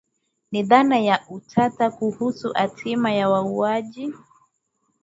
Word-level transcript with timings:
Ni 0.51 0.63
dhana 0.63 0.99
ya 0.99 1.23
utata 1.29 1.91
kuhusu 1.91 2.53
hatima 2.53 3.11
ya 3.13 3.29
wauaji 3.29 4.13